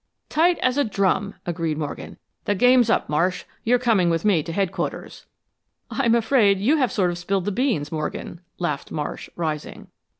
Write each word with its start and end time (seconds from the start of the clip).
"Tight 0.29 0.57
as 0.63 0.79
a 0.79 0.83
drum!" 0.83 1.35
agreed 1.45 1.77
Morgan. 1.77 2.17
"The 2.45 2.55
game's 2.55 2.89
up, 2.89 3.07
Marsh. 3.07 3.43
You're 3.63 3.77
coming 3.77 4.09
with 4.09 4.25
me 4.25 4.41
to 4.41 4.51
Headquarters." 4.51 5.27
"I'm 5.91 6.15
afraid 6.15 6.57
you 6.59 6.77
have 6.77 6.91
sort 6.91 7.11
of 7.11 7.19
spilled 7.19 7.45
the 7.45 7.51
beans, 7.51 7.91
Morgan," 7.91 8.41
laughed 8.57 8.89
Marsh, 8.91 9.29
rising. 9.35 9.89